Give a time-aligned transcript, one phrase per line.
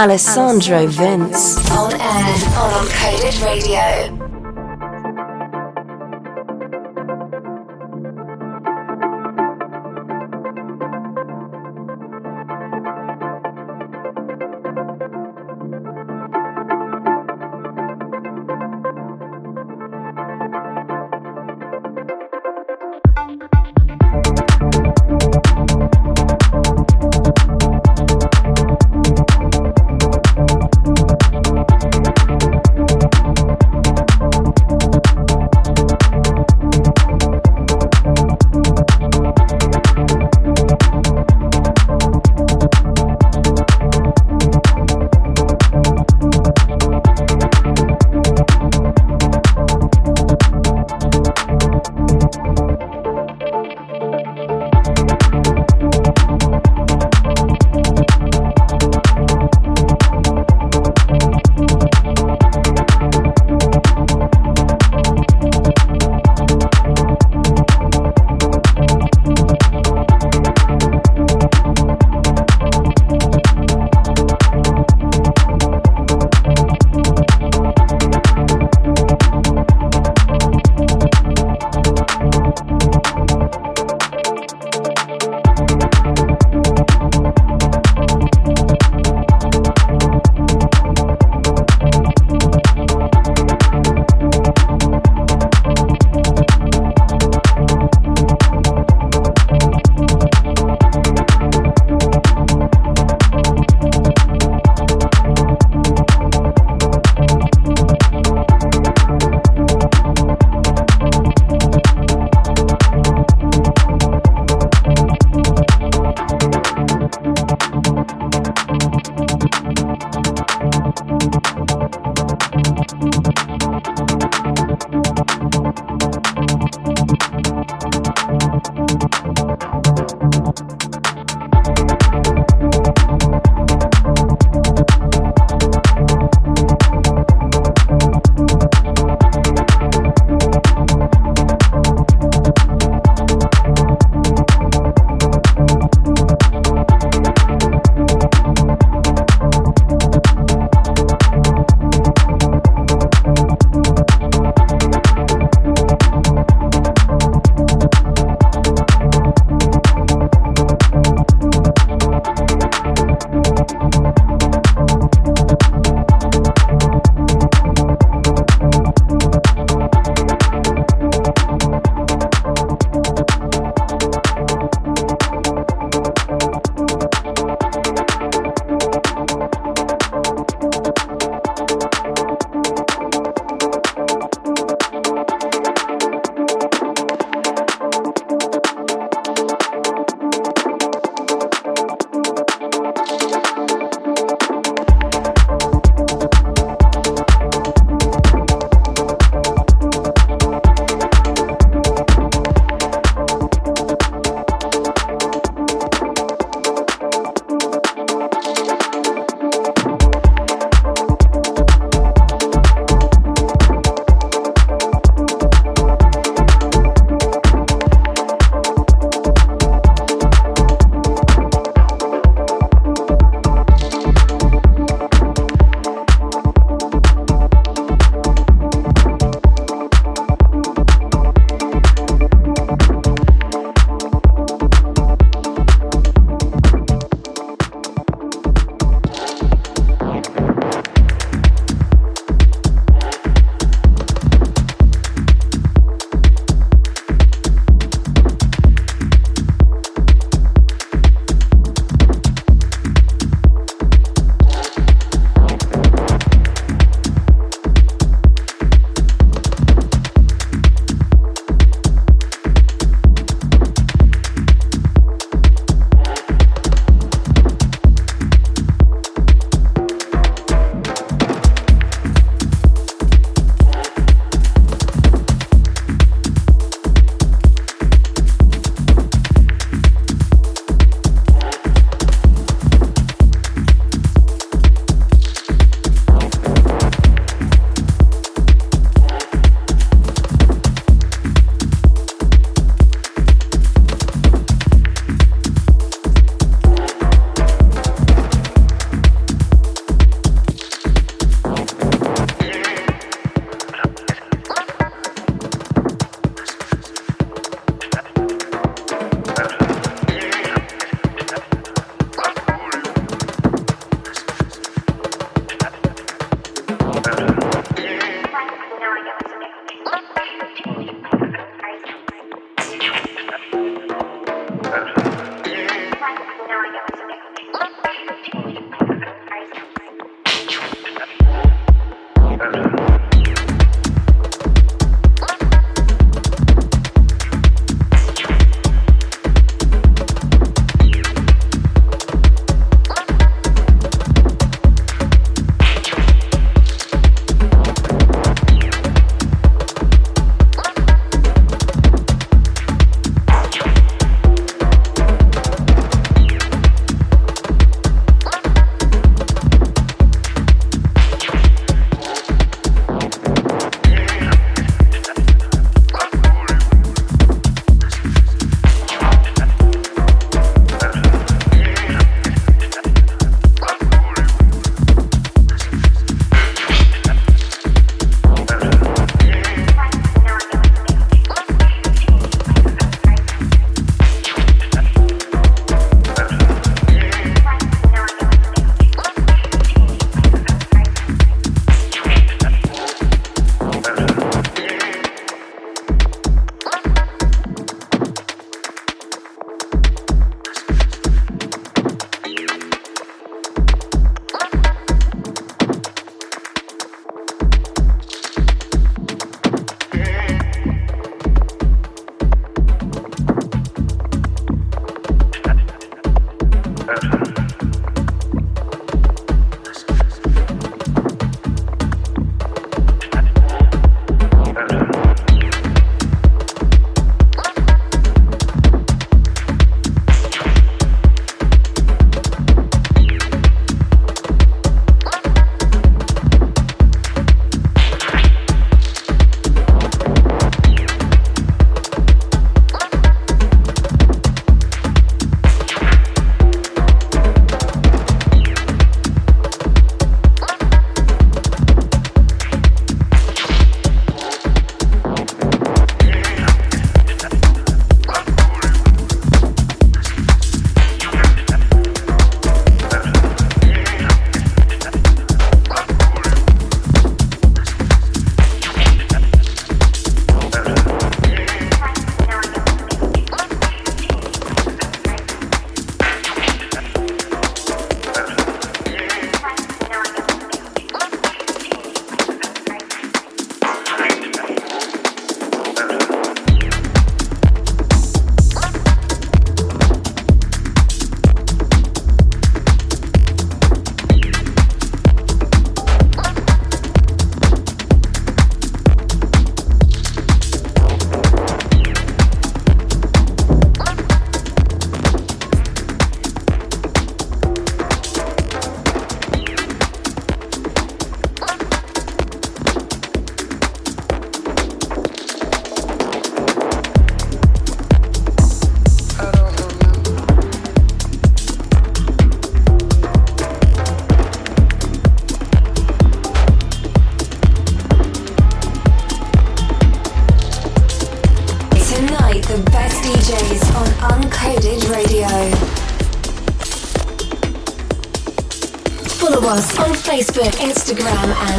[0.00, 1.58] Alessandro Vince.
[1.72, 4.19] On air on Uncoded Radio.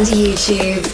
[0.02, 0.91] And YouTube.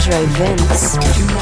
[0.00, 1.39] Alessandro Vince.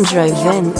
[0.00, 0.79] Alessandro Vince.